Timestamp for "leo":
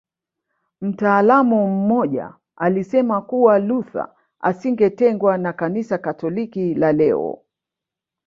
6.93-7.41